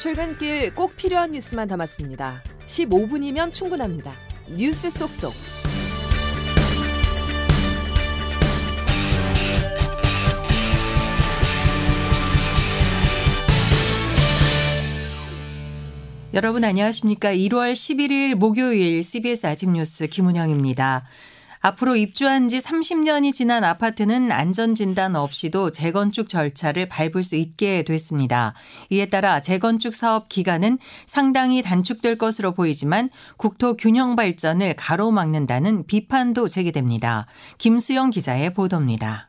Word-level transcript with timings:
출근길 0.00 0.74
꼭 0.74 0.96
필요한 0.96 1.32
뉴스만 1.32 1.68
담았습니다. 1.68 2.42
15분이면 2.64 3.52
충분합니다. 3.52 4.14
뉴스 4.48 4.88
속속. 4.88 5.34
여러분 16.32 16.64
안녕하십니까? 16.64 17.34
1월 17.34 17.74
11일 17.74 18.36
목요일 18.36 19.02
CBS 19.02 19.46
아침 19.48 19.74
뉴스 19.74 20.06
김은영입니다. 20.06 21.04
앞으로 21.60 21.94
입주한 21.96 22.48
지 22.48 22.58
30년이 22.58 23.34
지난 23.34 23.64
아파트는 23.64 24.32
안전진단 24.32 25.14
없이도 25.14 25.70
재건축 25.70 26.28
절차를 26.28 26.88
밟을 26.88 27.22
수 27.22 27.36
있게 27.36 27.82
됐습니다. 27.82 28.54
이에 28.88 29.06
따라 29.06 29.40
재건축 29.40 29.94
사업 29.94 30.28
기간은 30.28 30.78
상당히 31.06 31.62
단축될 31.62 32.16
것으로 32.16 32.52
보이지만 32.52 33.10
국토 33.36 33.76
균형 33.76 34.16
발전을 34.16 34.74
가로막는다는 34.76 35.86
비판도 35.86 36.48
제기됩니다. 36.48 37.26
김수영 37.58 38.10
기자의 38.10 38.54
보도입니다. 38.54 39.28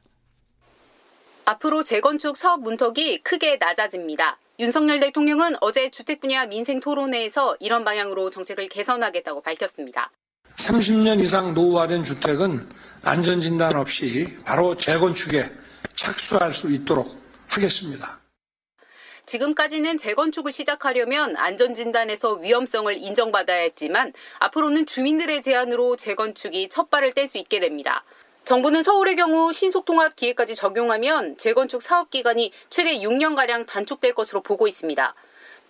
앞으로 1.44 1.84
재건축 1.84 2.38
사업 2.38 2.62
문턱이 2.62 3.24
크게 3.24 3.58
낮아집니다. 3.60 4.38
윤석열 4.60 5.00
대통령은 5.00 5.56
어제 5.60 5.90
주택 5.90 6.22
분야 6.22 6.46
민생 6.46 6.80
토론회에서 6.80 7.58
이런 7.60 7.84
방향으로 7.84 8.30
정책을 8.30 8.70
개선하겠다고 8.70 9.42
밝혔습니다. 9.42 10.12
30년 10.58 11.20
이상 11.20 11.54
노후화된 11.54 12.04
주택은 12.04 12.68
안전진단 13.04 13.76
없이 13.76 14.38
바로 14.46 14.76
재건축에 14.76 15.50
착수할 15.94 16.54
수 16.54 16.72
있도록 16.72 17.16
하겠습니다. 17.50 18.20
지금까지는 19.26 19.98
재건축을 19.98 20.52
시작하려면 20.52 21.38
안전진단에서 21.38 22.34
위험성을 22.34 22.94
인정받아야 22.94 23.62
했지만 23.62 24.14
앞으로는 24.40 24.86
주민들의 24.86 25.42
제안으로 25.42 25.96
재건축이 25.96 26.70
첫 26.70 26.90
발을 26.90 27.14
뗄 27.14 27.28
수 27.28 27.38
있게 27.38 27.60
됩니다. 27.60 28.04
정부는 28.44 28.82
서울의 28.82 29.16
경우 29.16 29.54
신속통합 29.54 30.16
기획까지 30.16 30.56
적용하면 30.56 31.38
재건축 31.38 31.84
사업 31.84 32.10
기간이 32.10 32.52
최대 32.70 33.00
6년가량 33.00 33.68
단축될 33.68 34.16
것으로 34.16 34.42
보고 34.42 34.68
있습니다. 34.68 35.14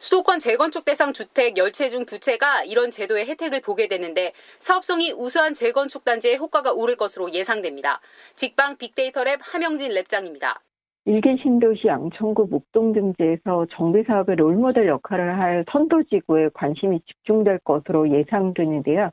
수도권 0.02 0.40
재건축 0.40 0.84
대상 0.84 1.14
주택 1.14 1.54
10채 1.54 1.92
중 1.92 2.06
2채가 2.06 2.66
이런 2.66 2.90
제도의 2.90 3.28
혜택을 3.28 3.62
보게 3.62 3.88
되는데 3.88 4.34
사업성이 4.58 5.12
우수한 5.12 5.54
재건축 5.54 6.04
단지에 6.04 6.38
효과가 6.38 6.74
오를 6.74 6.96
것으로 6.96 7.32
예상됩니다. 7.32 8.02
직방 8.34 8.78
빅데이터 8.78 9.24
랩 9.24 9.38
하명진 9.44 9.92
랩장입니다. 9.92 10.58
일개 11.06 11.38
신도시 11.44 11.86
양천구 11.86 12.48
목동 12.50 12.94
등지에서 12.94 13.68
정비 13.78 14.02
사업의 14.08 14.38
롤모델 14.38 14.88
역할을 14.88 15.40
할 15.40 15.66
선도지구에 15.72 16.50
관심이 16.56 17.00
집중될 17.02 17.60
것으로 17.60 18.10
예상되는데요. 18.10 19.12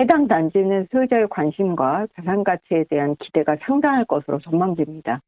해당 0.00 0.28
단지는 0.28 0.88
소유자의 0.92 1.28
관심과 1.28 2.06
자산 2.16 2.42
가치에 2.42 2.84
대한 2.88 3.16
기대가 3.16 3.56
상당할 3.66 4.06
것으로 4.06 4.40
전망됩니다. 4.40 5.20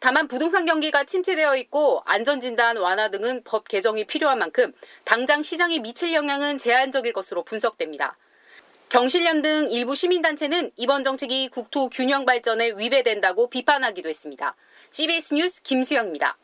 다만 0.00 0.28
부동산 0.28 0.64
경기가 0.64 1.04
침체되어 1.04 1.56
있고 1.56 2.02
안전진단 2.06 2.78
완화 2.78 3.10
등은 3.10 3.42
법 3.44 3.68
개정이 3.68 4.06
필요한 4.06 4.38
만큼 4.38 4.72
당장 5.04 5.42
시장에 5.42 5.78
미칠 5.78 6.14
영향은 6.14 6.56
제한적일 6.56 7.12
것으로 7.12 7.44
분석됩니다. 7.44 8.16
경실련 8.88 9.42
등 9.42 9.70
일부 9.70 9.94
시민단체는 9.94 10.72
이번 10.76 11.04
정책이 11.04 11.50
국토 11.50 11.90
균형 11.90 12.24
발전에 12.24 12.72
위배된다고 12.78 13.50
비판하기도 13.50 14.08
했습니다. 14.08 14.56
CBS 14.90 15.34
뉴스 15.34 15.62
김수영입니다. 15.62 16.38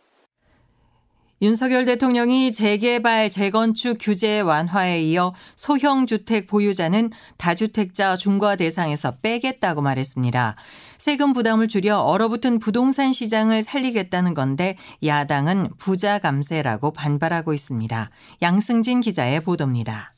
윤석열 1.43 1.85
대통령이 1.85 2.51
재개발, 2.51 3.29
재건축 3.29 3.99
규제 4.01 4.41
완화에 4.41 5.03
이어 5.03 5.35
소형 5.55 6.07
주택 6.07 6.47
보유자는 6.47 7.11
다주택자 7.37 8.17
중과 8.17 8.57
대상에서 8.57 9.19
빼겠다고 9.21 9.83
말했습니다. 9.83 10.57
세금 10.97 11.35
부담을 11.35 11.69
줄여 11.69 11.99
얼어붙은 11.99 12.59
부동산 12.59 13.13
시장을 13.13 13.63
살리겠다는 13.63 14.33
건데 14.33 14.79
야당은 15.05 15.73
부자 15.77 16.19
감세라고 16.19 16.93
반발하고 16.93 17.53
있습니다. 17.53 18.11
양승진 18.41 19.03
기자의 19.03 19.43
보도입니다. 19.43 20.15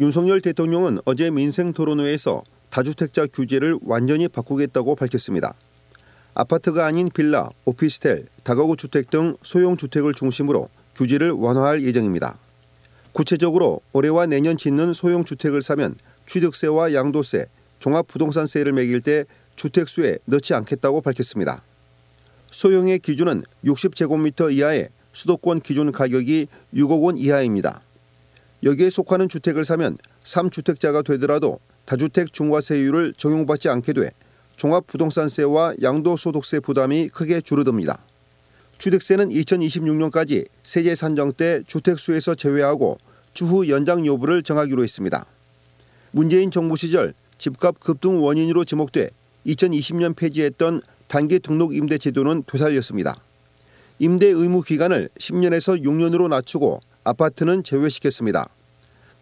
윤석열 0.00 0.40
대통령은 0.40 1.00
어제 1.04 1.30
민생 1.30 1.74
토론회에서 1.74 2.42
다주택자 2.70 3.26
규제를 3.26 3.78
완전히 3.82 4.26
바꾸겠다고 4.26 4.94
밝혔습니다. 4.94 5.54
아파트가 6.40 6.86
아닌 6.86 7.10
빌라, 7.12 7.50
오피스텔, 7.64 8.26
다가구 8.44 8.76
주택 8.76 9.10
등 9.10 9.36
소형 9.42 9.76
주택을 9.76 10.14
중심으로 10.14 10.68
규제를 10.94 11.32
완화할 11.32 11.82
예정입니다. 11.82 12.38
구체적으로 13.10 13.80
올해와 13.92 14.26
내년 14.26 14.56
짓는 14.56 14.92
소형 14.92 15.24
주택을 15.24 15.62
사면 15.62 15.96
취득세와 16.26 16.94
양도세, 16.94 17.46
종합부동산세를 17.80 18.72
매길 18.72 19.00
때 19.00 19.24
주택수에 19.56 20.18
넣지 20.26 20.54
않겠다고 20.54 21.00
밝혔습니다. 21.00 21.64
소형의 22.52 23.00
기준은 23.00 23.42
60제곱미터 23.64 24.54
이하의 24.54 24.90
수도권 25.10 25.60
기준 25.60 25.90
가격이 25.90 26.46
6억 26.72 27.02
원 27.02 27.18
이하입니다. 27.18 27.82
여기에 28.62 28.90
속하는 28.90 29.28
주택을 29.28 29.64
사면 29.64 29.98
3주택자가 30.22 31.04
되더라도 31.04 31.58
다주택 31.84 32.32
중과세율을 32.32 33.14
적용받지 33.14 33.68
않게 33.70 33.92
돼 33.92 34.10
종합부동산세와 34.58 35.76
양도소득세 35.82 36.60
부담이 36.60 37.08
크게 37.08 37.40
줄어듭니다. 37.40 38.04
취득세는 38.78 39.30
2026년까지 39.30 40.46
세제 40.62 40.94
산정 40.94 41.32
때 41.32 41.62
주택수에서 41.66 42.34
제외하고 42.34 42.98
추후 43.32 43.68
연장 43.68 44.04
여부를 44.04 44.42
정하기로 44.42 44.82
했습니다. 44.82 45.26
문재인 46.10 46.50
정부 46.50 46.76
시절 46.76 47.14
집값 47.38 47.80
급등 47.80 48.22
원인으로 48.22 48.64
지목돼 48.64 49.10
2020년 49.46 50.14
폐지했던 50.16 50.82
단기 51.06 51.38
등록 51.38 51.74
임대 51.74 51.96
제도는 51.98 52.44
되살렸습니다. 52.46 53.16
임대 54.00 54.26
의무 54.26 54.62
기간을 54.62 55.08
10년에서 55.18 55.82
6년으로 55.82 56.28
낮추고 56.28 56.80
아파트는 57.04 57.62
제외시켰습니다. 57.62 58.48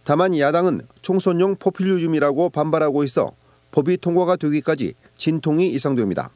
다만 0.05 0.39
야당은 0.39 0.83
총선용 1.03 1.57
포퓰리즘이라고 1.57 2.51
반발하고 2.51 3.05
있어 3.05 3.33
법이 3.71 3.99
통과가 3.99 4.37
되기까지 4.37 4.95
진통이 5.16 5.72
예상됩니다. 5.72 6.31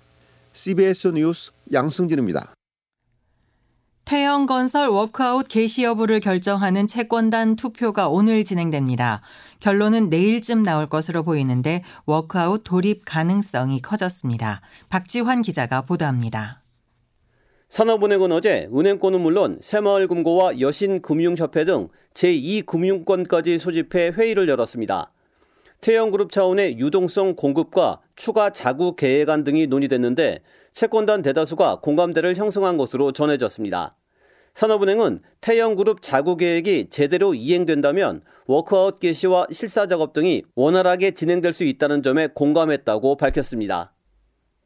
CBS 0.52 1.08
뉴스 1.08 1.52
양승진입니다. 1.72 2.54
태영건설 4.04 4.88
워크아웃 4.88 5.46
개시 5.46 5.84
여부를 5.84 6.18
결정하는 6.18 6.88
채권단 6.88 7.54
투표가 7.54 8.08
오늘 8.08 8.42
진행됩니다. 8.44 9.22
결론은 9.60 10.08
내일쯤 10.08 10.64
나올 10.64 10.88
것으로 10.88 11.22
보이는데 11.22 11.84
워크아웃 12.06 12.62
돌입 12.64 13.02
가능성이 13.04 13.80
커졌습니다. 13.80 14.62
박지환 14.88 15.42
기자가 15.42 15.82
보도합니다. 15.82 16.60
산업은행은 17.68 18.32
어제 18.32 18.68
은행권은 18.74 19.20
물론 19.20 19.60
새마을금고와 19.62 20.58
여신금융협회 20.58 21.64
등 21.64 21.88
제2금융권까지 22.14 23.60
소집해 23.60 24.08
회의를 24.08 24.48
열었습니다. 24.48 25.12
태영그룹 25.80 26.30
차원의 26.30 26.78
유동성 26.78 27.36
공급과 27.36 28.00
추가 28.14 28.50
자구 28.50 28.96
계획안 28.96 29.44
등이 29.44 29.66
논의됐는데 29.66 30.40
채권단 30.72 31.22
대다수가 31.22 31.80
공감대를 31.80 32.36
형성한 32.36 32.76
것으로 32.76 33.12
전해졌습니다. 33.12 33.96
산업은행은 34.54 35.20
태영그룹 35.40 36.02
자구 36.02 36.36
계획이 36.36 36.88
제대로 36.90 37.34
이행된다면 37.34 38.20
워크아웃 38.46 39.00
개시와 39.00 39.46
실사 39.52 39.86
작업 39.86 40.12
등이 40.12 40.42
원활하게 40.54 41.12
진행될 41.12 41.52
수 41.52 41.64
있다는 41.64 42.02
점에 42.02 42.28
공감했다고 42.28 43.16
밝혔습니다. 43.16 43.94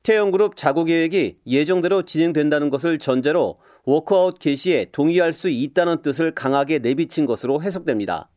태영그룹 0.03 0.57
자구 0.57 0.85
계획이 0.85 1.37
예정대로 1.47 2.03
진행된다는 2.03 2.71
것을 2.71 2.99
전제로 2.99 3.59
워크아웃 3.85 4.39
개시에 4.39 4.89
동의할 4.91 5.33
수 5.33 5.49
있다는 5.49 6.03
뜻을 6.03 6.35
강하게 6.35 6.79
내비친 6.79 7.27
것으로 7.27 7.63
해석됩니다. 7.63 8.31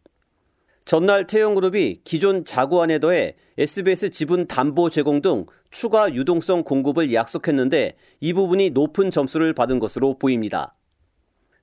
전날 0.88 1.28
태영그룹이 1.28 2.04
기존 2.06 2.46
자구안에 2.46 3.00
더해 3.00 3.36
SBS 3.58 4.10
지분 4.10 4.48
담보 4.48 4.90
제공 4.90 5.22
등 5.22 5.46
추가 5.70 6.14
유동성 6.14 6.64
공급을 6.64 7.14
약속했는데 7.14 7.98
이 8.22 8.32
부분이 8.32 8.70
높은 8.70 9.12
점수를 9.12 9.52
받은 9.52 9.80
것으로 9.80 10.18
보입니다. 10.18 10.78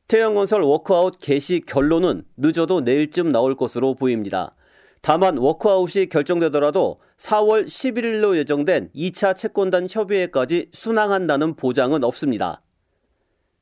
태영건설 0.08 0.60
워크아웃 0.60 1.20
개시 1.20 1.62
결론은 1.64 2.24
늦어도 2.36 2.82
내일쯤 2.82 3.32
나올 3.32 3.56
것으로 3.56 3.94
보입니다. 3.94 4.54
다만 5.00 5.38
워크아웃이 5.38 6.10
결정되더라도 6.10 6.96
4월 7.16 7.64
11일로 7.64 8.36
예정된 8.36 8.90
2차 8.94 9.34
채권단 9.34 9.86
협의회까지 9.90 10.68
순항한다는 10.74 11.56
보장은 11.56 12.04
없습니다. 12.04 12.60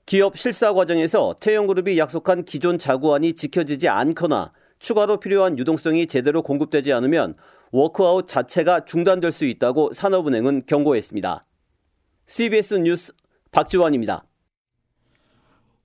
기업 0.07 0.37
실사 0.37 0.75
과정에서 0.75 1.37
태영그룹이 1.41 1.97
약속한 1.99 2.45
기존 2.45 2.79
자구안이 2.79 3.35
지켜지지 3.35 3.89
않거나 3.89 4.51
추가로 4.83 5.21
필요한 5.21 5.59
유동성이 5.59 6.09
제대로 6.09 6.43
공급되지 6.43 6.93
않으면 6.93 7.37
워크아웃 7.71 8.27
자체가 8.27 8.85
중단될 8.85 9.31
수 9.31 9.45
있다고 9.45 9.93
산업은행은 9.95 10.65
경고했습니다. 10.67 11.45
CBS 12.27 12.75
뉴스 12.75 13.13
박지원입니다. 13.53 14.25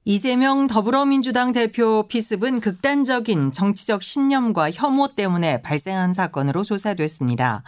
이재명 0.03 0.65
더불어민주당 0.65 1.51
대표 1.51 2.07
피습은 2.07 2.59
극단적인 2.59 3.51
정치적 3.51 4.01
신념과 4.01 4.71
혐오 4.71 5.09
때문에 5.09 5.61
발생한 5.61 6.13
사건으로 6.13 6.63
조사됐습니다. 6.63 7.63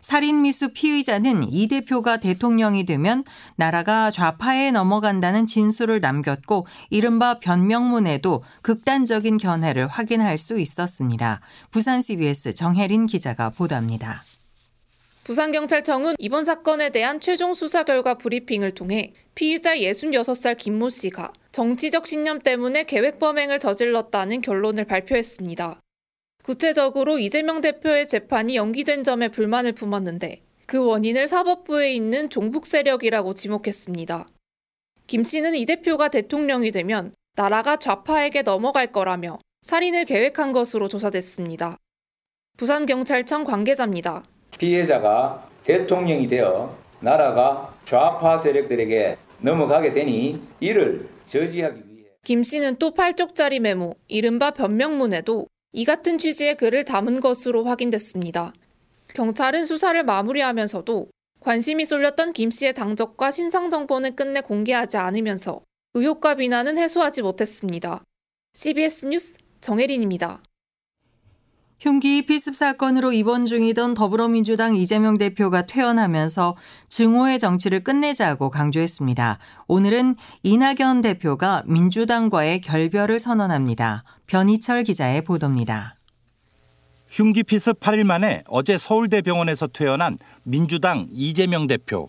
살인미수 0.00 0.70
피의자는 0.72 1.52
이 1.52 1.68
대표가 1.68 2.18
대통령이 2.18 2.84
되면 2.84 3.24
나라가 3.56 4.10
좌파에 4.10 4.70
넘어간다는 4.70 5.46
진술을 5.46 6.00
남겼고 6.00 6.66
이른바 6.90 7.38
변명문에도 7.38 8.42
극단적인 8.62 9.38
견해를 9.38 9.88
확인할 9.88 10.38
수 10.38 10.58
있었습니다. 10.58 11.40
부산 11.70 12.00
CBS 12.00 12.54
정혜린 12.54 13.06
기자가 13.06 13.50
보도합니다. 13.50 14.24
부산경찰청은 15.24 16.14
이번 16.18 16.46
사건에 16.46 16.88
대한 16.88 17.20
최종 17.20 17.52
수사 17.52 17.82
결과 17.82 18.14
브리핑을 18.14 18.70
통해 18.72 19.12
피의자 19.34 19.76
66살 19.76 20.56
김모 20.56 20.88
씨가 20.88 21.32
정치적 21.52 22.06
신념 22.06 22.40
때문에 22.40 22.84
계획 22.84 23.18
범행을 23.18 23.58
저질렀다는 23.58 24.40
결론을 24.40 24.86
발표했습니다. 24.86 25.80
구체적으로 26.48 27.18
이재명 27.18 27.60
대표의 27.60 28.08
재판이 28.08 28.56
연기된 28.56 29.04
점에 29.04 29.28
불만을 29.28 29.72
품었는데 29.72 30.40
그 30.64 30.82
원인을 30.82 31.28
사법부에 31.28 31.92
있는 31.92 32.30
종북 32.30 32.66
세력이라고 32.66 33.34
지목했습니다. 33.34 34.26
김 35.06 35.24
씨는 35.24 35.54
이 35.56 35.66
대표가 35.66 36.08
대통령이 36.08 36.70
되면 36.70 37.12
나라가 37.36 37.76
좌파에게 37.76 38.40
넘어갈 38.40 38.92
거라며 38.92 39.38
살인을 39.60 40.06
계획한 40.06 40.52
것으로 40.52 40.88
조사됐습니다. 40.88 41.76
부산경찰청 42.56 43.44
관계자입니다. 43.44 44.24
피해자가 44.58 45.46
대통령이 45.64 46.28
되어 46.28 46.74
나라가 47.00 47.74
좌파 47.84 48.38
세력들에게 48.38 49.18
넘어가게 49.40 49.92
되니 49.92 50.40
이를 50.60 51.10
저지하기 51.26 51.82
위해 51.90 52.04
김 52.24 52.42
씨는 52.42 52.76
또 52.78 52.94
8쪽짜리 52.94 53.60
메모, 53.60 53.96
이른바 54.06 54.52
변명문에도 54.52 55.46
이 55.78 55.84
같은 55.84 56.18
취지의 56.18 56.56
글을 56.56 56.84
담은 56.84 57.20
것으로 57.20 57.62
확인됐습니다. 57.62 58.52
경찰은 59.14 59.64
수사를 59.64 60.02
마무리하면서도 60.02 61.06
관심이 61.38 61.84
쏠렸던 61.84 62.32
김 62.32 62.50
씨의 62.50 62.74
당적과 62.74 63.30
신상 63.30 63.70
정보는 63.70 64.16
끝내 64.16 64.40
공개하지 64.40 64.96
않으면서 64.96 65.60
의혹과 65.94 66.34
비난은 66.34 66.78
해소하지 66.78 67.22
못했습니다. 67.22 68.02
CBS 68.54 69.06
뉴스 69.06 69.38
정혜린입니다. 69.60 70.42
흉기 71.80 72.22
피습 72.22 72.56
사건으로 72.56 73.12
입원 73.12 73.46
중이던 73.46 73.94
더불어민주당 73.94 74.74
이재명 74.74 75.16
대표가 75.16 75.64
퇴원하면서 75.64 76.56
증오의 76.88 77.38
정치를 77.38 77.84
끝내자고 77.84 78.50
강조했습니다. 78.50 79.38
오늘은 79.68 80.16
이낙연 80.42 81.02
대표가 81.02 81.62
민주당과의 81.66 82.62
결별을 82.62 83.20
선언합니다. 83.20 84.02
변희철 84.26 84.82
기자의 84.82 85.22
보도입니다. 85.22 85.94
흉기 87.08 87.44
피습 87.44 87.78
8일 87.78 88.02
만에 88.02 88.42
어제 88.48 88.76
서울대병원에서 88.76 89.68
퇴원한 89.68 90.18
민주당 90.42 91.06
이재명 91.12 91.68
대표. 91.68 92.08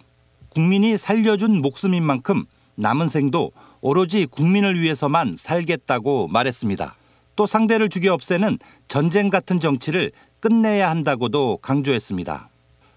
국민이 0.50 0.98
살려준 0.98 1.62
목숨인 1.62 2.02
만큼 2.02 2.46
남은 2.76 3.08
생도 3.08 3.52
오로지 3.82 4.26
국민을 4.26 4.80
위해서만 4.80 5.36
살겠다고 5.38 6.28
말했습니다. 6.28 6.96
또 7.40 7.48
상대를 7.48 7.88
죽여 7.88 8.12
없애는 8.12 8.60
전쟁 8.90 9.30
같은 9.30 9.62
정치를 9.62 10.12
끝내야 10.42 10.90
한다고도 10.90 11.60
강조했습니다. 11.62 12.50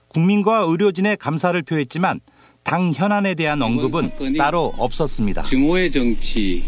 국민과 0.09 0.65
의료진의 0.67 1.17
감사를 1.19 1.62
표했지만 1.62 2.19
당 2.65 2.91
현안에 2.93 3.37
대한 3.37 3.62
언급은 3.62 4.37
따로 4.37 4.75
없었습니다. 4.79 5.43
증오의 5.43 5.93
정치, 5.93 6.65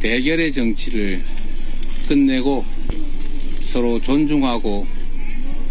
대결의 0.00 0.52
정치를 0.52 1.24
끝내고 2.06 2.66
서로 3.62 3.98
존중하고 3.98 4.86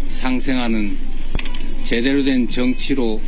상생하는 0.08 0.98
제대로 1.84 2.24
된 2.24 2.48
정치로 2.48 3.20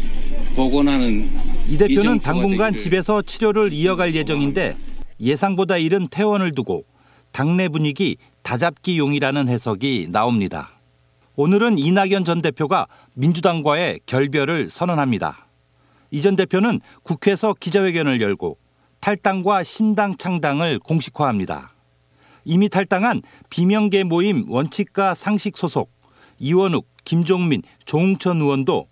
복원하는 0.57 1.31
이 1.69 1.79
대표는 1.79 2.19
당분간 2.19 2.77
집에서 2.77 3.23
치료를 3.23 3.73
이어갈 3.73 4.13
예정인데 4.13 4.77
예상보다 5.21 5.77
이른 5.77 6.09
퇴원을 6.11 6.51
두고 6.51 6.85
당내 7.32 7.69
분위기 7.69 8.17
다잡기용이라는 8.43 9.49
해석이 9.49 10.08
나옵니다. 10.11 10.70
오늘은 11.37 11.79
이낙연 11.79 12.25
전 12.25 12.43
대표가 12.43 12.87
민주당과의 13.14 14.00
결별을 14.06 14.70
선언합니다. 14.70 15.46
이 16.11 16.20
전 16.20 16.37
대표는 16.37 16.81
국회에서 17.02 17.55
기자회견을 17.55 18.20
열고 18.20 18.58
탈당과 19.00 19.64
신당 19.64 20.17
창당을 20.17 20.79
공식화합니다. 20.81 21.73
이미 22.44 22.69
탈당한 22.69 23.23
비명계 23.49 24.05
모임 24.05 24.44
원칙과 24.50 25.14
상식 25.14 25.56
소속 25.56 25.90
이원욱, 26.38 26.87
김종민, 27.05 27.62
조홍천 27.87 28.40
의원도 28.43 28.88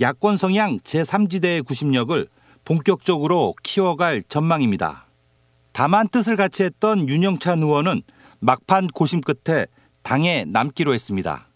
야권 0.00 0.36
성향 0.38 0.78
제3지대의 0.78 1.66
구심력을 1.66 2.26
본격적으로 2.64 3.54
키워갈 3.62 4.24
전망입니다. 4.28 5.03
다만 5.74 6.08
뜻을 6.08 6.36
같이 6.36 6.62
했던 6.62 7.08
윤영찬 7.08 7.60
의원은 7.60 8.02
막판 8.38 8.86
고심 8.94 9.20
끝에 9.20 9.66
당에 10.04 10.44
남기로 10.46 10.94
했습니다. 10.94 11.48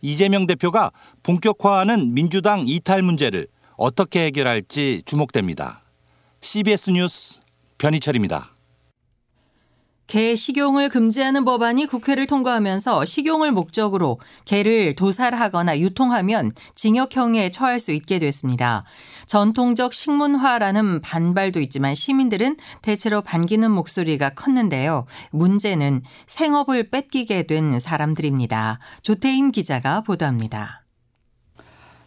이재명 0.00 0.48
대표가 0.48 0.90
본격화하는 1.22 2.12
민주당 2.12 2.64
이탈 2.66 3.02
문제를 3.02 3.46
어떻게 3.76 4.24
해결할지 4.24 5.02
주목됩니다. 5.06 5.80
CBS 6.40 6.90
뉴스 6.90 7.38
변희철입니다. 7.78 8.50
개 10.08 10.34
식용을 10.34 10.88
금지하는 10.88 11.44
법안이 11.44 11.86
국회를 11.86 12.26
통과하면서 12.26 13.04
식용을 13.04 13.52
목적으로 13.52 14.18
개를 14.44 14.96
도살하거나 14.96 15.78
유통하면 15.78 16.50
징역형에 16.74 17.50
처할 17.50 17.78
수 17.78 17.92
있게 17.92 18.18
됐습니다. 18.18 18.84
전통적 19.32 19.94
식문화라는 19.94 21.00
반발도 21.00 21.58
있지만 21.60 21.94
시민들은 21.94 22.58
대체로 22.82 23.22
반기는 23.22 23.70
목소리가 23.70 24.34
컸는데요. 24.34 25.06
문제는 25.30 26.02
생업을 26.26 26.90
뺏기게 26.90 27.44
된 27.44 27.80
사람들입니다. 27.80 28.78
조태임 29.00 29.50
기자가 29.50 30.02
보도합니다. 30.02 30.84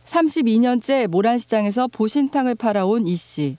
32년째 0.03 1.07
모란시장에서 1.07 1.87
보신탕을 1.87 2.53
팔아온 2.53 3.07
이 3.07 3.15
씨. 3.15 3.57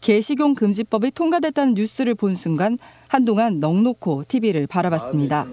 개식용 0.00 0.56
금지법이 0.56 1.12
통과됐다는 1.12 1.74
뉴스를 1.74 2.16
본 2.16 2.34
순간 2.34 2.76
한동안 3.08 3.60
넉놓고 3.60 4.24
TV를 4.28 4.66
바라봤습니다. 4.66 5.46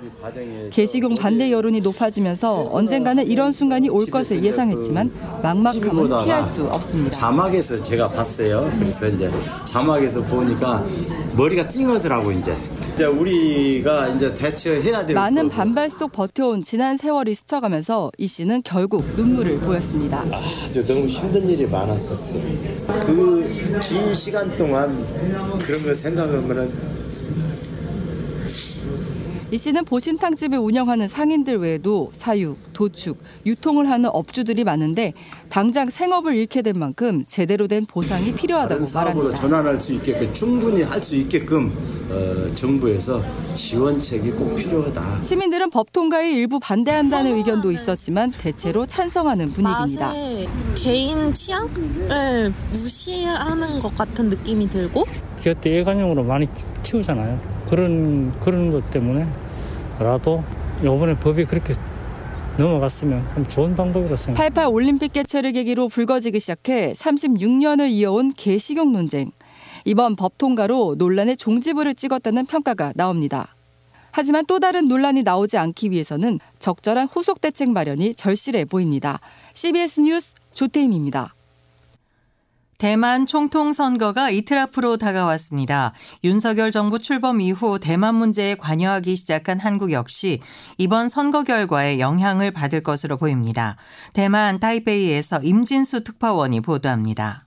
개식용 0.72 1.16
반대 1.16 1.52
여론이 1.52 1.82
높아지면서 1.82 2.70
언젠가는 2.72 3.26
이런 3.28 3.52
순간이 3.52 3.90
올 3.90 4.06
것을 4.06 4.44
예상했지만 4.44 5.12
막막함은 5.44 6.24
피할 6.24 6.44
수 6.44 6.64
없습니다. 6.66 7.12
자막에서 7.12 7.82
제가 7.82 8.08
봤어요. 8.10 8.70
그래서 8.80 9.08
이제 9.08 9.30
자막에서 9.66 10.22
보니까 10.24 10.84
머리가 11.38 11.68
띵하더라고 11.68 12.32
이제. 12.32 12.56
이제 12.94 13.06
우리가 13.06 14.10
이제 14.10 14.36
대처해야 14.36 15.06
될 15.06 15.16
많은 15.16 15.48
반발 15.48 15.90
속 15.90 16.12
버텨온 16.12 16.62
지난 16.62 16.98
세월이 16.98 17.34
스쳐가면서 17.36 18.12
이 18.18 18.28
씨는 18.28 18.64
결국 18.66 19.06
눈물을 19.16 19.60
보였습니다. 19.60 20.20
아주 20.30 20.86
너무 20.86 21.06
힘든 21.08 21.48
일이 21.48 21.66
많았었어요. 21.68 22.42
그 23.06 23.42
긴 23.82 24.14
시간 24.14 24.56
동안 24.58 25.06
그런 25.66 25.84
걸 25.84 25.96
생각하면은 25.96 26.70
이 29.52 29.58
씨는 29.58 29.84
보신탕집을 29.84 30.58
운영하는 30.58 31.10
상인들 31.10 31.58
외에도 31.58 32.10
사육, 32.14 32.58
도축, 32.72 33.18
유통을 33.46 33.90
하는 33.90 34.10
업주들이 34.14 34.64
많은데 34.64 35.12
당장 35.50 35.90
생업을 35.90 36.36
잃게 36.38 36.62
된 36.62 36.80
만큼 36.80 37.26
제대로 37.28 37.68
된 37.68 37.86
보상이 37.86 38.34
필요하다고 38.34 38.86
말합니다. 38.94 39.34
전환할 39.36 39.78
수 39.78 39.92
있게끔 39.94 40.34
충분히 40.34 40.84
할 40.84 41.02
수 41.02 41.16
있게끔 41.16 41.74
어, 42.12 42.54
정부에서 42.54 43.22
지원책이 43.56 44.32
꼭 44.32 44.56
필요하다. 44.56 45.24
시민들은 45.24 45.72
법 45.72 45.92
통과에 45.92 46.32
일부 46.32 46.60
반대한다는 46.60 47.36
의견도 47.38 47.72
있었지만 47.72 48.32
대체로 48.32 48.86
찬성하는 48.86 49.52
분위기입니다. 49.52 50.14
개인 50.78 51.34
취향을 51.34 52.54
무시하는 52.72 53.80
것 53.80 53.98
같은 53.98 54.30
느낌이 54.30 54.70
들고 54.70 55.06
그때 55.44 55.80
애관용으로 55.80 56.24
많이 56.24 56.48
키우잖아요. 56.84 57.51
그런 57.72 58.38
그런 58.42 58.70
것 58.70 58.92
때문에 58.92 59.26
라도 59.98 60.44
이번에 60.82 61.16
법이 61.16 61.46
그렇게 61.46 61.74
넘어갔으면 62.58 63.24
참 63.34 63.48
좋은 63.48 63.76
방법이라고 63.78 64.16
생각합니다. 64.18 64.62
88 64.62 64.68
올림픽 64.68 65.14
개최를 65.14 65.54
계기로 65.54 65.88
불거지기 65.88 66.42
시작해 66.42 66.92
36년을 66.92 67.90
이어온 67.90 68.34
개식용 68.36 68.92
논쟁. 68.92 69.32
이번 69.86 70.18
법 70.18 70.38
통과로 70.38 70.96
논란의 70.98 71.38
종지부를 71.38 71.96
찍었다는 71.96 72.46
평가가 72.46 72.92
나옵니다. 72.96 73.56
하지만 74.12 74.46
또 74.46 74.60
다른 74.60 74.90
논란이 74.90 75.24
나오지 75.24 75.58
않기 75.58 75.92
위해서는 75.92 76.40
적절한 76.60 77.08
후속 77.08 77.40
대책 77.40 77.72
마련이 77.72 78.16
절실해 78.16 78.66
보입니다. 78.66 79.22
CBS 79.54 80.02
뉴스 80.02 80.34
조태임입니다. 80.54 81.32
대만 82.82 83.28
총통 83.28 83.74
선거가 83.74 84.32
이틀 84.32 84.58
앞으로 84.58 84.98
다가왔습니다. 84.98 85.94
윤석열 86.24 86.72
정부 86.72 86.98
출범 86.98 87.40
이후 87.40 87.78
대만 87.78 88.16
문제에 88.16 88.56
관여하기 88.56 89.16
시작한 89.18 89.60
한국 89.60 89.92
역시 89.92 90.40
이번 90.80 91.08
선거 91.08 91.44
결과에 91.44 92.00
영향을 92.00 92.50
받을 92.50 92.82
것으로 92.82 93.18
보입니다. 93.18 93.76
대만 94.14 94.60
타이베이에서 94.60 95.42
임진수 95.44 96.04
특파원이 96.04 96.62
보도합니다. 96.62 97.46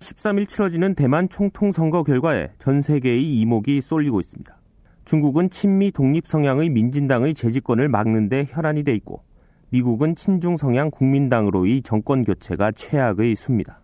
13일 0.00 0.48
치러지는 0.48 0.94
대만 0.94 1.28
총통 1.28 1.70
선거 1.72 2.02
결과에 2.02 2.48
전 2.58 2.80
세계의 2.80 3.22
이목이 3.40 3.82
쏠리고 3.82 4.20
있습니다. 4.20 4.56
중국은 5.04 5.50
친미 5.50 5.92
독립 5.92 6.26
성향의 6.26 6.70
민진당의 6.70 7.34
재집권을 7.34 7.90
막는 7.90 8.30
데 8.30 8.46
혈안이 8.48 8.84
돼 8.84 8.94
있고 8.94 9.22
미국은 9.68 10.16
친중 10.16 10.56
성향 10.56 10.90
국민당으로의 10.90 11.82
정권 11.82 12.24
교체가 12.24 12.72
최악의 12.72 13.36
수입니다. 13.36 13.82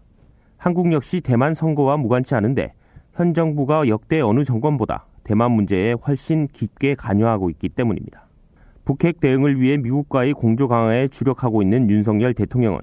한국 0.64 0.90
역시 0.92 1.21
대만 1.21 1.52
선거와 1.52 1.99
무관치 1.99 2.35
않은데 2.35 2.73
현 3.12 3.35
정부가 3.35 3.87
역대 3.87 4.23
어느 4.23 4.44
정권보다 4.44 5.04
대만 5.23 5.52
문제에 5.52 5.92
훨씬 5.92 6.49
깊게 6.50 6.94
관여하고 6.94 7.50
있기 7.50 7.68
때문입니다. 7.68 8.25
북핵 8.87 9.21
대응을 9.21 9.61
위해 9.61 9.76
미국과의 9.76 10.33
공조 10.33 10.66
강화에 10.66 11.09
주력하고 11.09 11.61
있는 11.61 11.90
윤석열 11.90 12.33
대통령은 12.33 12.80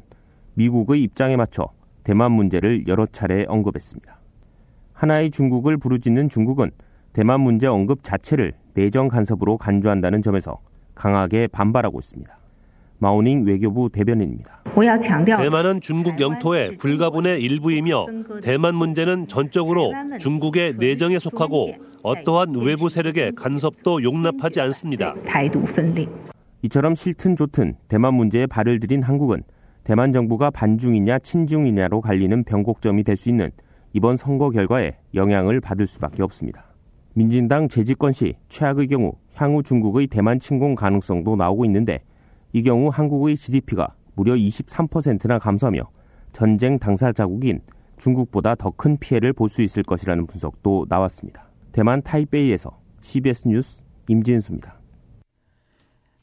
미국의 0.54 1.02
입장에 1.02 1.36
맞춰 1.38 1.70
대만 2.04 2.34
문제를 2.34 2.88
여러 2.88 3.08
차례 3.08 3.46
언급했습니다. 3.48 4.16
하나의 4.94 5.32
중국을 5.32 5.78
부르짖는 5.78 6.30
중국은 6.30 6.70
대만 7.14 7.42
문제 7.42 7.66
언급 7.66 8.04
자체를 8.04 8.54
내정 8.76 9.08
간섭으로 9.08 9.58
간주한다는 9.58 10.22
점에서 10.22 10.60
강하게 10.94 11.48
반발하고 11.48 11.98
있습니다. 11.98 12.32
마우닝 13.00 13.46
외교부 13.46 13.90
대변인입니다. 13.90 14.61
대만은 15.44 15.82
중국 15.82 16.20
영토의 16.20 16.78
불가분의 16.78 17.42
일부이며 17.42 18.06
대만 18.42 18.76
문제는 18.76 19.28
전적으로 19.28 19.92
중국의 20.20 20.76
내정에 20.78 21.20
속하고 21.20 21.74
어떠한 22.04 22.56
외부 22.64 22.88
세력의 22.90 23.34
간섭도 23.36 24.02
용납하지 24.04 24.62
않습니다. 24.62 25.14
이처럼 26.64 26.96
싫든 26.96 27.36
좋든 27.36 27.76
대만 27.90 28.14
문제에 28.14 28.46
발을 28.46 28.80
들인 28.80 29.04
한국은 29.04 29.44
대만 29.84 30.14
정부가 30.14 30.50
반중이냐 30.52 31.20
친중이냐로 31.20 32.02
갈리는 32.02 32.44
변곡점이 32.44 33.04
될 33.04 33.18
수 33.18 33.30
있는 33.30 33.52
이번 33.94 34.16
선거 34.16 34.50
결과에 34.52 34.96
영향을 35.14 35.60
받을 35.60 35.86
수밖에 35.86 36.24
없습니다. 36.24 36.64
민진당 37.14 37.68
재집권 37.68 38.14
시 38.14 38.36
최악의 38.48 38.88
경우 38.88 39.14
향후 39.36 39.64
중국의 39.64 40.08
대만 40.08 40.40
침공 40.40 40.76
가능성도 40.76 41.36
나오고 41.36 41.66
있는데 41.66 42.00
이 42.54 42.64
경우 42.64 42.90
한국의 42.90 43.36
GDP가 43.36 43.90
무려 44.16 44.34
23%나 44.34 45.40
감소하며 45.40 45.82
전쟁 46.34 46.80
당사자국인 46.80 47.62
중국보다 48.00 48.56
더 48.56 48.72
큰 48.72 48.98
피해를 48.98 49.34
볼 49.34 49.50
수 49.50 49.62
있을 49.62 49.84
것이라는 49.84 50.26
분석도 50.28 50.88
나왔습니다. 50.90 51.46
대만 51.72 52.02
타이베이에서 52.02 52.78
CBS 53.02 53.48
뉴스 53.48 53.82
임진수입니다. 54.08 54.76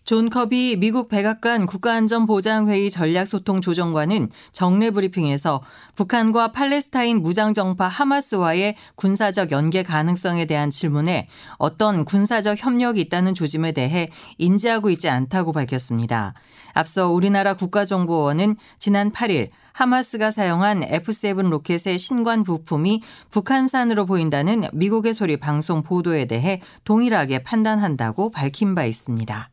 존 0.05 0.31
커비 0.31 0.77
미국 0.79 1.11
백악관 1.11 1.67
국가안전보장회의 1.67 2.89
전략소통조정관은 2.91 4.31
정례 4.53 4.91
브리핑에서 4.91 5.61
북한과 5.97 6.53
팔레스타인 6.53 7.21
무장정파 7.21 7.89
하마스와의 7.89 8.77
군사적 8.95 9.51
연계 9.53 9.83
가능성에 9.83 10.47
대한 10.47 10.71
질문에 10.71 11.29
어떤 11.59 12.07
군사적 12.07 12.57
협력이 12.59 13.03
있다는 13.03 13.35
조짐에 13.35 13.73
대해 13.73 14.09
인지하고 14.39 14.89
있지 14.89 15.11
않다고 15.11 15.53
밝혔습니다. 15.53 16.33
앞서 16.75 17.09
우리나라 17.11 17.55
국가정보원은 17.55 18.57
지난 18.79 19.11
8일 19.13 19.51
하마스가 19.73 20.31
사용한 20.31 20.83
F-7 20.83 21.49
로켓의 21.49 21.99
신관 21.99 22.43
부품이 22.43 23.03
북한산으로 23.31 24.07
보인다는 24.07 24.65
미국의 24.73 25.15
소리 25.15 25.37
방송 25.37 25.83
보도에 25.83 26.25
대해 26.25 26.61
동일하게 26.85 27.45
판단한다고 27.45 28.31
밝힌 28.31 28.75
바 28.75 28.85
있습니다. 28.85 29.51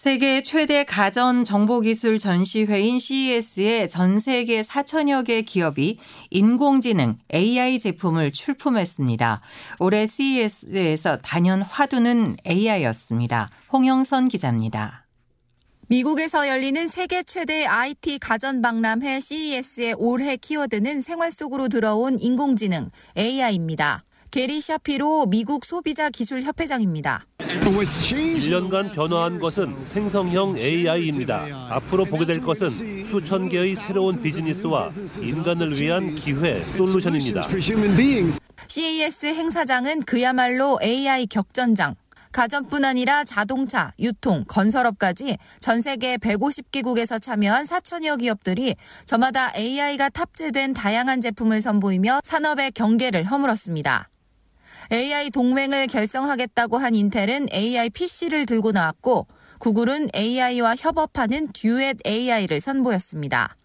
세계 0.00 0.42
최대 0.42 0.84
가전 0.84 1.44
정보기술 1.44 2.18
전시회인 2.18 2.98
CES에 2.98 3.86
전 3.86 4.18
세계 4.18 4.62
4천여 4.62 5.26
개 5.26 5.42
기업이 5.42 5.98
인공지능 6.30 7.18
AI 7.34 7.78
제품을 7.78 8.32
출품했습니다. 8.32 9.42
올해 9.78 10.06
CES에서 10.06 11.18
단연 11.18 11.60
화두는 11.60 12.38
AI였습니다. 12.46 13.50
홍영선 13.70 14.28
기자입니다. 14.28 14.99
미국에서 15.90 16.46
열리는 16.46 16.86
세계 16.86 17.24
최대 17.24 17.66
IT 17.66 18.20
가전 18.20 18.62
박람회 18.62 19.18
CES의 19.18 19.96
올해 19.98 20.36
키워드는 20.36 21.00
생활 21.00 21.32
속으로 21.32 21.66
들어온 21.66 22.16
인공지능 22.16 22.90
AI입니다. 23.18 24.04
게리 24.30 24.60
샤피로 24.60 25.26
미국 25.26 25.64
소비자 25.64 26.08
기술 26.08 26.42
협회장입니다. 26.42 27.26
1년간 27.38 28.92
변화한 28.94 29.40
것은 29.40 29.82
생성형 29.82 30.58
AI입니다. 30.58 31.48
앞으로 31.70 32.04
보게 32.04 32.24
될 32.24 32.40
것은 32.40 33.04
수천 33.06 33.48
개의 33.48 33.74
새로운 33.74 34.22
비즈니스와 34.22 34.90
인간을 35.20 35.80
위한 35.80 36.14
기회 36.14 36.64
솔루션입니다. 36.76 37.48
CES 38.68 39.26
행사장은 39.26 40.02
그야말로 40.02 40.78
AI 40.80 41.26
격전장. 41.26 41.96
가전뿐 42.32 42.84
아니라 42.84 43.24
자동차, 43.24 43.92
유통, 43.98 44.44
건설업까지 44.46 45.36
전 45.60 45.80
세계 45.80 46.16
150개국에서 46.16 47.20
참여한 47.20 47.64
4천여 47.64 48.18
기업들이 48.20 48.76
저마다 49.04 49.52
AI가 49.56 50.10
탑재된 50.10 50.74
다양한 50.74 51.20
제품을 51.20 51.60
선보이며 51.60 52.20
산업의 52.22 52.72
경계를 52.72 53.24
허물었습니다. 53.24 54.08
AI 54.92 55.30
동맹을 55.30 55.86
결성하겠다고 55.86 56.78
한 56.78 56.94
인텔은 56.94 57.48
AI 57.52 57.90
PC를 57.90 58.46
들고 58.46 58.72
나왔고 58.72 59.26
구글은 59.58 60.08
AI와 60.14 60.74
협업하는 60.76 61.52
듀엣 61.52 61.98
AI를 62.06 62.60
선보였습니다. 62.60 63.56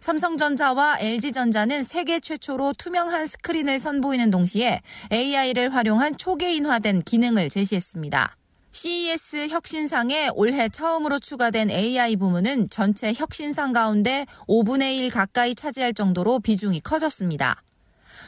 삼성전자와 0.00 0.98
LG전자는 1.00 1.84
세계 1.84 2.20
최초로 2.20 2.72
투명한 2.78 3.26
스크린을 3.26 3.78
선보이는 3.78 4.30
동시에 4.30 4.80
AI를 5.12 5.74
활용한 5.74 6.16
초계인화된 6.16 7.02
기능을 7.02 7.50
제시했습니다. 7.50 8.36
CES 8.72 9.48
혁신상에 9.48 10.30
올해 10.34 10.68
처음으로 10.68 11.18
추가된 11.18 11.70
AI 11.70 12.16
부문은 12.16 12.68
전체 12.70 13.12
혁신상 13.12 13.72
가운데 13.72 14.26
5분의 14.48 14.96
1 14.96 15.10
가까이 15.10 15.54
차지할 15.54 15.92
정도로 15.92 16.38
비중이 16.40 16.80
커졌습니다. 16.80 17.62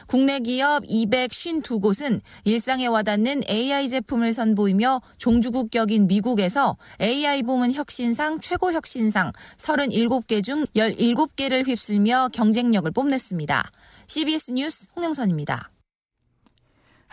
국내 0.07 0.39
기업 0.39 0.83
252곳은 0.83 2.21
일상에 2.43 2.87
와닿는 2.87 3.43
AI 3.49 3.89
제품을 3.89 4.33
선보이며 4.33 5.01
종주국격인 5.17 6.07
미국에서 6.07 6.77
AI 7.01 7.43
부문 7.43 7.71
혁신상 7.73 8.39
최고 8.39 8.71
혁신상 8.71 9.31
37개 9.57 10.43
중 10.43 10.65
17개를 10.75 11.67
휩쓸며 11.67 12.29
경쟁력을 12.33 12.89
뽐냈습니다. 12.91 13.71
CBS 14.07 14.51
뉴스 14.51 14.87
홍영선입니다. 14.95 15.72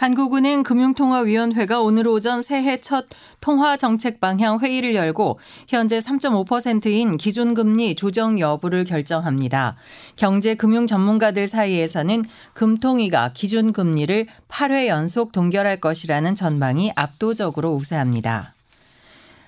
한국은행 0.00 0.62
금융통화위원회가 0.62 1.82
오늘 1.82 2.08
오전 2.08 2.40
새해 2.40 2.80
첫 2.80 3.04
통화 3.42 3.76
정책 3.76 4.18
방향 4.18 4.58
회의를 4.58 4.94
열고 4.94 5.38
현재 5.68 5.98
3.5%인 5.98 7.18
기준금리 7.18 7.96
조정 7.96 8.40
여부를 8.40 8.84
결정합니다. 8.84 9.76
경제 10.16 10.54
금융 10.54 10.86
전문가들 10.86 11.46
사이에서는 11.46 12.24
금통위가 12.54 13.34
기준금리를 13.34 14.26
8회 14.48 14.86
연속 14.86 15.32
동결할 15.32 15.82
것이라는 15.82 16.34
전망이 16.34 16.92
압도적으로 16.96 17.74
우세합니다. 17.74 18.54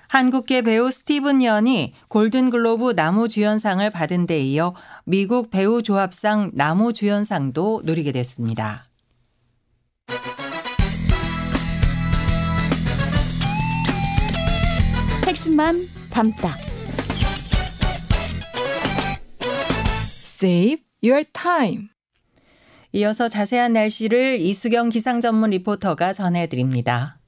한국계 0.09 0.61
배우 0.61 0.91
스티븐 0.91 1.41
연이 1.41 1.95
골든글로브 2.09 2.91
나무주연상을 2.91 3.89
받은 3.89 4.27
데 4.27 4.39
이어 4.41 4.75
미국 5.03 5.49
배우 5.49 5.81
조합상 5.81 6.51
나무주연상도 6.53 7.81
누리게 7.85 8.11
됐습니다. 8.11 8.85
핵심만 15.27 15.87
담다. 16.09 16.57
Save 20.41 20.83
your 21.03 21.23
time. 21.31 21.87
이어서 22.91 23.27
자세한 23.27 23.73
날씨를 23.73 24.39
이수경 24.41 24.89
기상 24.89 25.21
전문 25.21 25.51
리포터가 25.51 26.13
전해드립니다. 26.13 27.22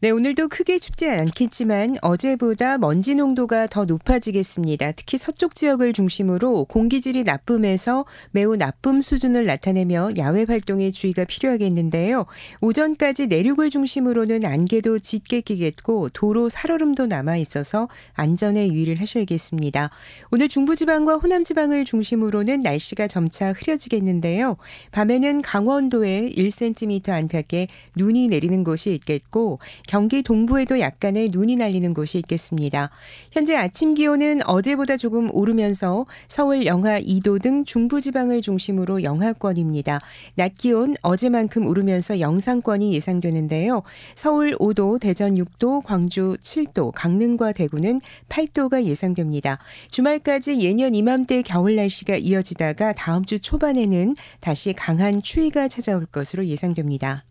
네, 0.00 0.10
오늘도 0.10 0.46
크게 0.46 0.78
춥지 0.78 1.08
않겠지만 1.08 1.96
어제보다 2.02 2.78
먼지 2.78 3.16
농도가 3.16 3.66
더 3.66 3.84
높아지겠습니다. 3.84 4.92
특히 4.92 5.18
서쪽 5.18 5.56
지역을 5.56 5.92
중심으로 5.92 6.66
공기질이 6.66 7.24
나쁨에서 7.24 8.04
매우 8.30 8.54
나쁨 8.54 9.02
수준을 9.02 9.46
나타내며 9.46 10.10
야외 10.16 10.44
활동에 10.46 10.92
주의가 10.92 11.24
필요하겠는데요. 11.24 12.26
오전까지 12.60 13.26
내륙을 13.26 13.70
중심으로는 13.70 14.44
안개도 14.44 15.00
짙게 15.00 15.40
끼겠고 15.40 16.10
도로 16.10 16.48
살얼음도 16.48 17.06
남아 17.06 17.36
있어서 17.38 17.88
안전에 18.14 18.68
유의를 18.68 19.00
하셔야겠습니다. 19.00 19.90
오늘 20.30 20.46
중부지방과 20.46 21.16
호남지방을 21.16 21.84
중심으로는 21.84 22.60
날씨가 22.60 23.08
점차 23.08 23.52
흐려지겠는데요. 23.52 24.58
밤에는 24.92 25.42
강원도에 25.42 26.30
1cm 26.36 27.08
안팎의 27.08 27.66
눈이 27.96 28.28
내리는 28.28 28.62
곳이 28.62 28.92
있겠고 28.92 29.58
경기 29.88 30.22
동부에도 30.22 30.80
약간의 30.80 31.30
눈이 31.32 31.56
날리는 31.56 31.94
곳이 31.94 32.18
있겠습니다. 32.18 32.90
현재 33.32 33.56
아침 33.56 33.94
기온은 33.94 34.46
어제보다 34.46 34.98
조금 34.98 35.34
오르면서 35.34 36.04
서울 36.26 36.66
영하 36.66 37.00
2도 37.00 37.40
등 37.40 37.64
중부지방을 37.64 38.42
중심으로 38.42 39.02
영하권입니다. 39.02 40.00
낮 40.34 40.54
기온 40.54 40.94
어제만큼 41.00 41.66
오르면서 41.66 42.20
영상권이 42.20 42.92
예상되는데요. 42.92 43.82
서울 44.14 44.54
5도, 44.58 45.00
대전 45.00 45.34
6도, 45.34 45.82
광주 45.82 46.36
7도, 46.42 46.92
강릉과 46.94 47.52
대구는 47.52 48.02
8도가 48.28 48.84
예상됩니다. 48.84 49.56
주말까지 49.90 50.60
예년 50.60 50.94
이맘때 50.94 51.40
겨울 51.40 51.76
날씨가 51.76 52.16
이어지다가 52.16 52.92
다음 52.92 53.24
주 53.24 53.40
초반에는 53.40 54.14
다시 54.40 54.74
강한 54.74 55.22
추위가 55.22 55.66
찾아올 55.66 56.04
것으로 56.04 56.44
예상됩니다. 56.44 57.24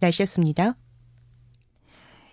날씨였습니다. 0.00 0.74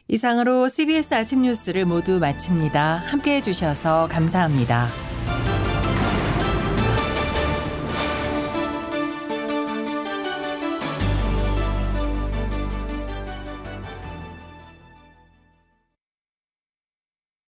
이상으로 0.10 0.70
CBS 0.70 1.14
아침 1.14 1.42
뉴스를 1.42 1.86
모두 1.86 2.20
마칩니다. 2.20 3.04
함께 3.06 3.36
해주셔서 3.36 4.08
감사합니다. 4.10 4.88